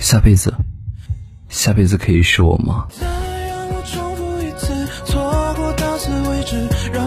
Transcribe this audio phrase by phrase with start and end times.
[0.00, 0.52] 下辈子，
[1.48, 2.86] 下辈子可以是我吗？
[2.98, 3.06] 再
[3.48, 7.06] 让我重复一次，错过到此为止，让